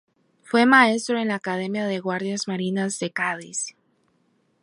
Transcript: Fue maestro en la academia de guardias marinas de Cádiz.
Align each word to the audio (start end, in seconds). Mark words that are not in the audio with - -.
Fue 0.41 0.65
maestro 0.65 1.19
en 1.19 1.27
la 1.27 1.35
academia 1.35 1.85
de 1.85 1.99
guardias 1.99 2.47
marinas 2.47 2.97
de 2.97 3.11
Cádiz. 3.11 3.75